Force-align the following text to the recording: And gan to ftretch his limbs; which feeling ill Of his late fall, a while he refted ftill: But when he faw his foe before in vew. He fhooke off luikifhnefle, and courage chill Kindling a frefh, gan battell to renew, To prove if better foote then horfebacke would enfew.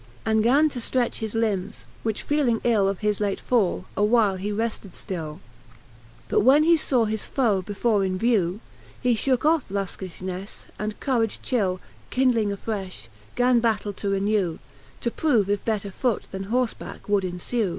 And 0.25 0.41
gan 0.41 0.67
to 0.69 0.79
ftretch 0.79 1.17
his 1.17 1.35
limbs; 1.35 1.85
which 2.01 2.23
feeling 2.23 2.59
ill 2.63 2.89
Of 2.89 3.01
his 3.05 3.21
late 3.21 3.39
fall, 3.39 3.85
a 3.95 4.03
while 4.03 4.37
he 4.37 4.51
refted 4.51 4.93
ftill: 4.93 5.37
But 6.27 6.39
when 6.39 6.63
he 6.63 6.75
faw 6.75 7.05
his 7.05 7.23
foe 7.25 7.61
before 7.61 8.03
in 8.03 8.17
vew. 8.17 8.61
He 8.99 9.13
fhooke 9.13 9.45
off 9.45 9.69
luikifhnefle, 9.69 10.65
and 10.79 10.99
courage 10.99 11.39
chill 11.43 11.79
Kindling 12.09 12.51
a 12.51 12.57
frefh, 12.57 13.09
gan 13.35 13.61
battell 13.61 13.93
to 13.97 14.09
renew, 14.09 14.57
To 15.01 15.11
prove 15.11 15.51
if 15.51 15.63
better 15.65 15.91
foote 15.91 16.25
then 16.31 16.45
horfebacke 16.45 17.07
would 17.07 17.23
enfew. 17.23 17.69